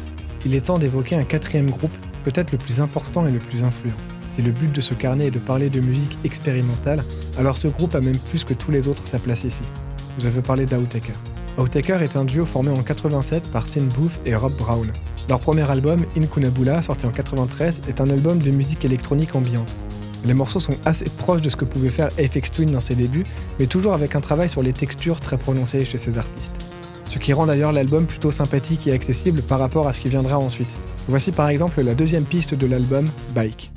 Il 0.45 0.55
est 0.55 0.67
temps 0.67 0.79
d'évoquer 0.79 1.17
un 1.17 1.25
quatrième 1.25 1.71
groupe, 1.71 1.97
peut-être 2.25 2.53
le 2.53 2.59
plus 2.59 2.81
important 2.81 3.27
et 3.27 3.31
le 3.31 3.39
plus 3.39 3.65
influent. 3.65 3.97
Si 4.35 4.43
le 4.43 4.53
but 4.53 4.73
de 4.73 4.81
ce 4.81 4.95
carnet 4.95 5.27
est 5.27 5.33
de 5.33 5.39
parler 5.39 5.69
de 5.69 5.81
musique 5.81 6.17
expérimentale, 6.25 7.03
alors 7.39 7.57
ce 7.57 7.69
groupe 7.69 7.95
a 7.95 8.01
même 8.01 8.19
plus 8.31 8.45
que 8.45 8.55
tous 8.55 8.71
les 8.71 8.87
autres 8.87 9.07
sa 9.07 9.19
place 9.19 9.45
ici. 9.45 9.63
Je 10.19 10.29
veux 10.29 10.43
parler 10.43 10.65
d'Outaker. 10.65 11.15
Outaker 11.59 12.03
est 12.03 12.17
un 12.17 12.25
duo 12.25 12.45
formé 12.45 12.71
en 12.71 12.83
87 12.83 13.51
par 13.51 13.67
Sin 13.67 13.83
Booth 13.97 14.21
et 14.25 14.35
Rob 14.37 14.57
Brown. 14.57 14.87
Leur 15.29 15.41
premier 15.41 15.69
album, 15.69 16.07
Inkunabula, 16.17 16.83
sorti 16.83 17.05
en 17.05 17.11
93, 17.11 17.83
est 17.89 18.01
un 18.01 18.09
album 18.09 18.39
de 18.39 18.51
musique 18.51 18.85
électronique 18.85 19.35
ambiante. 19.35 19.77
Les 20.25 20.35
morceaux 20.35 20.61
sont 20.61 20.77
assez 20.85 21.07
proches 21.07 21.41
de 21.41 21.49
ce 21.49 21.57
que 21.57 21.65
pouvait 21.65 21.91
faire 21.91 22.11
FX 22.13 22.51
Twin 22.51 22.71
dans 22.71 22.81
ses 22.81 22.95
débuts, 22.95 23.25
mais 23.59 23.67
toujours 23.67 23.95
avec 23.95 24.15
un 24.15 24.21
travail 24.21 24.51
sur 24.51 24.63
les 24.63 24.73
textures 24.73 25.21
très 25.21 25.39
prononcé 25.39 25.85
chez 25.85 25.99
ces 25.99 26.19
artistes. 26.19 26.55
Ce 27.09 27.19
qui 27.19 27.33
rend 27.33 27.47
d'ailleurs 27.47 27.73
l'album 27.73 28.07
plutôt 28.07 28.31
sympathique 28.31 28.87
et 28.87 28.93
accessible 28.93 29.43
par 29.43 29.59
rapport 29.59 29.89
à 29.89 29.93
ce 29.93 30.01
qui 30.01 30.09
viendra 30.09 30.39
ensuite. 30.39 30.77
Voici 31.09 31.33
par 31.33 31.49
exemple 31.49 31.81
la 31.81 31.95
deuxième 31.95 32.25
piste 32.25 32.55
de 32.55 32.67
l'album, 32.67 33.09
Bike. 33.35 33.71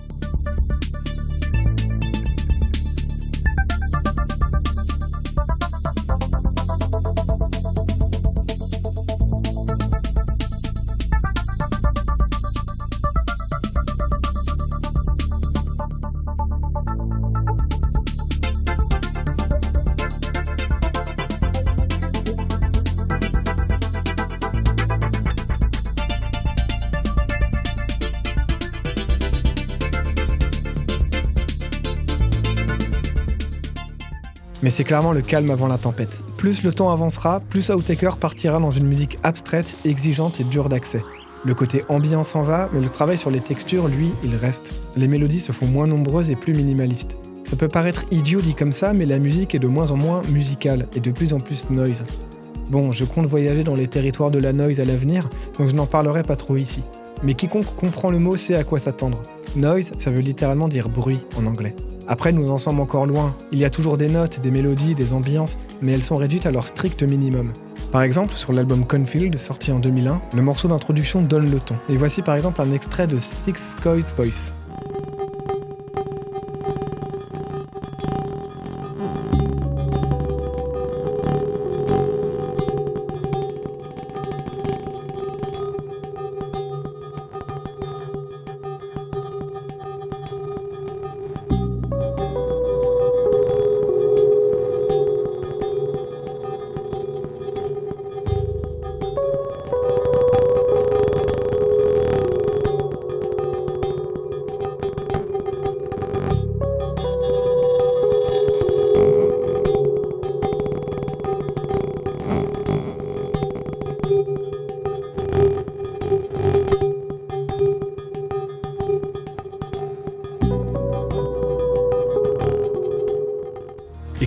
C'est 34.71 34.83
clairement 34.83 35.11
le 35.11 35.21
calme 35.21 35.51
avant 35.51 35.67
la 35.67 35.77
tempête. 35.77 36.23
Plus 36.37 36.63
le 36.63 36.71
temps 36.71 36.91
avancera, 36.91 37.41
plus 37.49 37.69
Outtaker 37.69 38.11
partira 38.19 38.59
dans 38.59 38.71
une 38.71 38.87
musique 38.87 39.17
abstraite, 39.23 39.77
exigeante 39.85 40.39
et 40.39 40.43
dure 40.43 40.69
d'accès. 40.69 41.03
Le 41.43 41.55
côté 41.55 41.83
ambiant 41.89 42.23
s'en 42.23 42.43
va, 42.43 42.69
mais 42.71 42.81
le 42.81 42.89
travail 42.89 43.17
sur 43.17 43.31
les 43.31 43.41
textures, 43.41 43.87
lui, 43.87 44.11
il 44.23 44.35
reste. 44.35 44.73
Les 44.95 45.07
mélodies 45.07 45.41
se 45.41 45.51
font 45.51 45.65
moins 45.67 45.87
nombreuses 45.87 46.29
et 46.29 46.35
plus 46.35 46.53
minimalistes. 46.53 47.17
Ça 47.43 47.55
peut 47.55 47.67
paraître 47.67 48.05
idiot 48.11 48.41
dit 48.41 48.53
comme 48.53 48.71
ça, 48.71 48.93
mais 48.93 49.05
la 49.05 49.19
musique 49.19 49.55
est 49.55 49.59
de 49.59 49.67
moins 49.67 49.91
en 49.91 49.97
moins 49.97 50.21
musicale 50.29 50.87
et 50.95 50.99
de 50.99 51.11
plus 51.11 51.33
en 51.33 51.37
plus 51.37 51.69
noise. 51.69 52.03
Bon, 52.69 52.91
je 52.91 53.03
compte 53.03 53.25
voyager 53.25 53.63
dans 53.63 53.75
les 53.75 53.87
territoires 53.87 54.31
de 54.31 54.39
la 54.39 54.53
noise 54.53 54.79
à 54.79 54.85
l'avenir, 54.85 55.27
donc 55.57 55.67
je 55.67 55.75
n'en 55.75 55.87
parlerai 55.87 56.23
pas 56.23 56.35
trop 56.35 56.55
ici. 56.55 56.83
Mais 57.23 57.33
quiconque 57.33 57.75
comprend 57.75 58.09
le 58.09 58.19
mot 58.19 58.37
sait 58.37 58.55
à 58.55 58.63
quoi 58.63 58.79
s'attendre. 58.79 59.21
Noise, 59.55 59.91
ça 59.97 60.11
veut 60.11 60.21
littéralement 60.21 60.67
dire 60.67 60.87
bruit 60.87 61.25
en 61.37 61.45
anglais. 61.45 61.75
Après, 62.07 62.31
nous 62.31 62.51
en 62.51 62.57
sommes 62.57 62.79
encore 62.79 63.05
loin. 63.05 63.35
Il 63.51 63.59
y 63.59 63.65
a 63.65 63.69
toujours 63.69 63.97
des 63.97 64.07
notes, 64.07 64.39
des 64.39 64.51
mélodies, 64.51 64.95
des 64.95 65.13
ambiances, 65.13 65.57
mais 65.81 65.93
elles 65.93 66.03
sont 66.03 66.15
réduites 66.15 66.45
à 66.45 66.51
leur 66.51 66.67
strict 66.67 67.03
minimum. 67.03 67.53
Par 67.91 68.01
exemple, 68.03 68.35
sur 68.35 68.53
l'album 68.53 68.85
Confield, 68.85 69.37
sorti 69.37 69.71
en 69.71 69.79
2001, 69.79 70.21
le 70.35 70.41
morceau 70.41 70.67
d'introduction 70.67 71.21
donne 71.21 71.49
le 71.51 71.59
ton. 71.59 71.75
Et 71.89 71.97
voici 71.97 72.21
par 72.21 72.35
exemple 72.35 72.61
un 72.61 72.71
extrait 72.71 73.07
de 73.07 73.17
Six 73.17 73.75
Coys 73.81 74.15
Voice. 74.15 74.53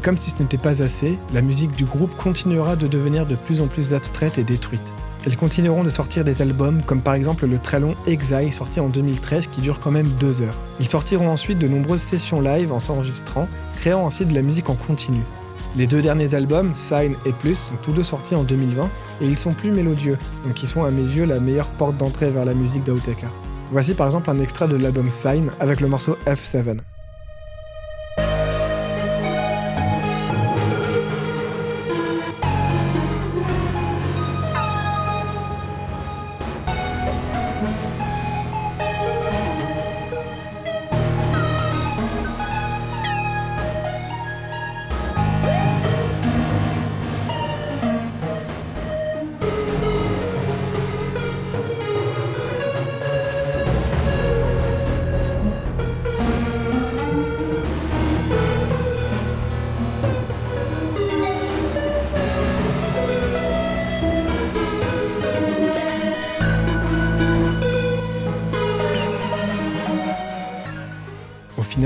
Comme 0.05 0.19
si 0.19 0.31
ce 0.31 0.43
n'était 0.43 0.59
pas 0.59 0.83
assez, 0.83 1.19
la 1.33 1.41
musique 1.41 1.71
du 1.73 1.87
groupe 1.87 2.15
continuera 2.19 2.77
de 2.77 2.87
devenir 2.87 3.27
de 3.27 3.37
plus 3.37 3.63
en 3.63 3.69
plus 3.69 3.95
abstraite 3.95 4.37
et 4.37 4.45
détruite. 4.45 4.95
Elles 5.25 5.37
continueront 5.39 5.83
de 5.83 5.89
sortir 5.89 6.25
des 6.25 6.43
albums, 6.43 6.83
comme 6.83 7.01
par 7.01 7.15
exemple 7.15 7.47
le 7.47 7.59
très 7.59 7.81
long 7.81 7.95
Exile 8.07 8.53
sorti 8.53 8.81
en 8.81 8.89
2013 8.89 9.47
qui 9.47 9.63
dure 9.63 9.81
quand 9.81 9.91
même 9.91 10.09
deux 10.21 10.43
heures. 10.43 10.59
Ils 10.79 10.89
sortiront 10.89 11.31
ensuite 11.31 11.59
de 11.59 11.69
nombreuses 11.69 12.03
sessions 12.03 12.43
live 12.43 12.71
en 12.71 12.81
s'enregistrant, 12.81 13.49
créant 13.81 14.07
ainsi 14.07 14.27
de 14.27 14.35
la 14.35 14.43
musique 14.43 14.69
en 14.69 14.75
continu. 14.75 15.21
Les 15.75 15.87
deux 15.87 16.03
derniers 16.03 16.35
albums, 16.35 16.75
Sign 16.75 17.15
et 17.25 17.33
Plus, 17.33 17.57
sont 17.57 17.77
tous 17.83 17.93
deux 17.93 18.03
sortis 18.03 18.35
en 18.35 18.45
2020 18.45 18.91
et 19.23 19.25
ils 19.25 19.39
sont 19.39 19.53
plus 19.53 19.71
mélodieux, 19.71 20.19
donc 20.45 20.63
ils 20.63 20.69
sont 20.69 20.85
à 20.85 20.91
mes 20.91 21.03
yeux 21.03 21.25
la 21.25 21.41
meilleure 21.41 21.71
porte 21.71 21.97
d'entrée 21.97 22.31
vers 22.31 22.45
la 22.45 22.55
musique 22.55 22.85
d'Outtaker. 22.85 23.31
Voici 23.73 23.95
par 23.95 24.07
exemple 24.07 24.29
un 24.29 24.39
extrait 24.41 24.69
de 24.69 24.77
l'album 24.77 25.09
Sign 25.09 25.51
avec 25.59 25.81
le 25.81 25.89
morceau 25.89 26.19
F7. 26.27 26.77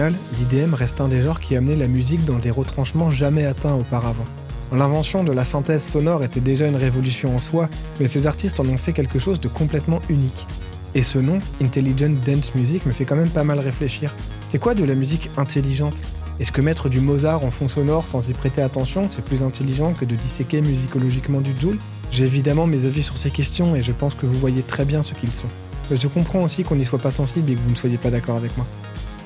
l'IDM 0.06 0.74
reste 0.74 1.00
un 1.00 1.08
des 1.08 1.22
genres 1.22 1.40
qui 1.40 1.56
amenait 1.56 1.76
la 1.76 1.88
musique 1.88 2.24
dans 2.24 2.38
des 2.38 2.50
retranchements 2.50 3.10
jamais 3.10 3.44
atteints 3.44 3.74
auparavant. 3.74 4.24
L'invention 4.72 5.24
de 5.24 5.32
la 5.32 5.44
synthèse 5.44 5.82
sonore 5.82 6.22
était 6.22 6.40
déjà 6.40 6.66
une 6.66 6.76
révolution 6.76 7.34
en 7.34 7.38
soi, 7.38 7.68
mais 7.98 8.06
ces 8.06 8.26
artistes 8.26 8.60
en 8.60 8.66
ont 8.66 8.76
fait 8.76 8.92
quelque 8.92 9.18
chose 9.18 9.40
de 9.40 9.48
complètement 9.48 10.00
unique. 10.08 10.46
Et 10.94 11.02
ce 11.02 11.18
nom, 11.18 11.38
Intelligent 11.60 12.14
Dance 12.24 12.54
Music, 12.54 12.86
me 12.86 12.92
fait 12.92 13.04
quand 13.04 13.16
même 13.16 13.28
pas 13.28 13.44
mal 13.44 13.58
réfléchir. 13.58 14.14
C'est 14.48 14.58
quoi 14.58 14.74
de 14.74 14.84
la 14.84 14.94
musique 14.94 15.30
intelligente? 15.36 16.00
Est-ce 16.38 16.52
que 16.52 16.60
mettre 16.60 16.88
du 16.88 17.00
Mozart 17.00 17.44
en 17.44 17.50
fond 17.50 17.68
sonore 17.68 18.06
sans 18.06 18.28
y 18.28 18.32
prêter 18.32 18.62
attention, 18.62 19.08
c'est 19.08 19.24
plus 19.24 19.42
intelligent 19.42 19.94
que 19.94 20.04
de 20.04 20.14
disséquer 20.14 20.60
musicologiquement 20.60 21.40
du 21.40 21.52
Joule 21.60 21.78
J'ai 22.12 22.24
évidemment 22.24 22.66
mes 22.66 22.84
avis 22.84 23.02
sur 23.02 23.18
ces 23.18 23.30
questions 23.30 23.74
et 23.74 23.82
je 23.82 23.92
pense 23.92 24.14
que 24.14 24.26
vous 24.26 24.38
voyez 24.38 24.62
très 24.62 24.84
bien 24.84 25.02
ce 25.02 25.14
qu'ils 25.14 25.34
sont. 25.34 25.48
Mais 25.90 25.96
je 25.96 26.06
comprends 26.06 26.42
aussi 26.42 26.62
qu'on 26.62 26.76
n'y 26.76 26.86
soit 26.86 27.00
pas 27.00 27.10
sensible 27.10 27.50
et 27.50 27.54
que 27.54 27.60
vous 27.60 27.70
ne 27.70 27.76
soyez 27.76 27.98
pas 27.98 28.10
d'accord 28.10 28.36
avec 28.36 28.56
moi. 28.56 28.66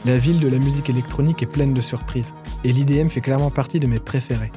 La 0.04 0.18
ville 0.18 0.40
de 0.40 0.48
la 0.48 0.58
musique 0.58 0.90
électronique 0.90 1.44
est 1.44 1.52
pleine 1.52 1.74
de 1.74 1.80
surprises, 1.80 2.34
et 2.64 2.72
l'IDM 2.72 3.08
fait 3.08 3.20
clairement 3.20 3.52
partie 3.52 3.78
de 3.78 3.86
mes 3.86 4.00
préférés. 4.00 4.50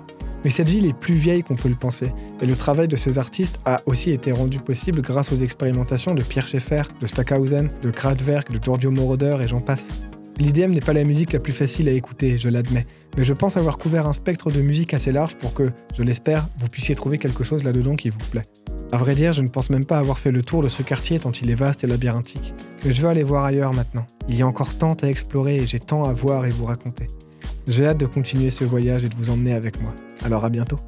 Mais 0.43 0.49
cette 0.49 0.67
ville 0.67 0.87
est 0.87 0.97
plus 0.97 1.13
vieille 1.13 1.43
qu'on 1.43 1.55
peut 1.55 1.69
le 1.69 1.75
penser, 1.75 2.11
et 2.41 2.47
le 2.47 2.55
travail 2.55 2.87
de 2.87 2.95
ces 2.95 3.19
artistes 3.19 3.59
a 3.63 3.81
aussi 3.85 4.09
été 4.09 4.31
rendu 4.31 4.57
possible 4.57 5.01
grâce 5.01 5.31
aux 5.31 5.35
expérimentations 5.35 6.15
de 6.15 6.23
Pierre 6.23 6.47
Schaeffer, 6.47 6.81
de 6.99 7.05
Stackhausen, 7.05 7.69
de 7.83 7.91
Kraftwerk, 7.91 8.51
de 8.51 8.63
Giorgio 8.63 8.89
Moroder 8.89 9.37
et 9.39 9.47
j'en 9.47 9.61
passe. 9.61 9.91
L'IDM 10.39 10.71
n'est 10.71 10.81
pas 10.81 10.93
la 10.93 11.03
musique 11.03 11.33
la 11.33 11.39
plus 11.39 11.53
facile 11.53 11.89
à 11.89 11.91
écouter, 11.91 12.39
je 12.39 12.49
l'admets, 12.49 12.87
mais 13.15 13.23
je 13.23 13.33
pense 13.33 13.55
avoir 13.55 13.77
couvert 13.77 14.07
un 14.07 14.13
spectre 14.13 14.49
de 14.49 14.61
musique 14.61 14.95
assez 14.95 15.11
large 15.11 15.35
pour 15.35 15.53
que, 15.53 15.69
je 15.95 16.01
l'espère, 16.01 16.47
vous 16.57 16.69
puissiez 16.69 16.95
trouver 16.95 17.19
quelque 17.19 17.43
chose 17.43 17.63
là-dedans 17.63 17.95
qui 17.95 18.09
vous 18.09 18.17
plaît. 18.31 18.43
À 18.91 18.97
vrai 18.97 19.15
dire, 19.15 19.33
je 19.33 19.41
ne 19.41 19.47
pense 19.47 19.69
même 19.69 19.85
pas 19.85 19.97
avoir 19.97 20.19
fait 20.19 20.31
le 20.31 20.43
tour 20.43 20.61
de 20.61 20.67
ce 20.67 20.81
quartier 20.81 21.19
tant 21.19 21.31
il 21.31 21.49
est 21.49 21.55
vaste 21.55 21.83
et 21.83 21.87
labyrinthique. 21.87 22.53
Mais 22.85 22.93
je 22.93 23.01
veux 23.01 23.09
aller 23.09 23.23
voir 23.23 23.43
ailleurs 23.43 23.73
maintenant. 23.73 24.05
Il 24.29 24.37
y 24.37 24.41
a 24.41 24.47
encore 24.47 24.77
tant 24.77 24.93
à 24.93 25.07
explorer 25.07 25.57
et 25.57 25.67
j'ai 25.67 25.79
tant 25.79 26.03
à 26.03 26.13
voir 26.13 26.45
et 26.45 26.51
vous 26.51 26.65
raconter. 26.65 27.07
J'ai 27.67 27.87
hâte 27.87 27.99
de 27.99 28.05
continuer 28.05 28.51
ce 28.51 28.63
voyage 28.63 29.03
et 29.03 29.09
de 29.09 29.15
vous 29.15 29.31
emmener 29.31 29.53
avec 29.53 29.81
moi. 29.81 29.93
Alors 30.23 30.45
à 30.45 30.49
bientôt. 30.49 30.79